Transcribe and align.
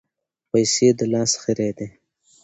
پیسې 0.49 0.87
د 0.97 1.01
لاس 1.13 1.31
خیرې 1.43 1.69
دي. 1.77 1.87